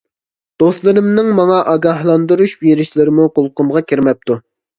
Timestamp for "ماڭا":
1.39-1.59